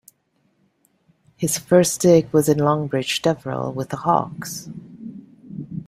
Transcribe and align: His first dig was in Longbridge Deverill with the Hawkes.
His 1.37 1.59
first 1.59 2.01
dig 2.01 2.33
was 2.33 2.49
in 2.49 2.57
Longbridge 2.57 3.21
Deverill 3.21 3.71
with 3.71 3.89
the 3.89 3.97
Hawkes. 3.97 4.67